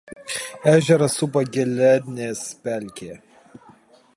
Ežerą 0.71 1.09
supa 1.15 1.43
Gelednės 1.57 2.41
pelkė. 2.65 3.19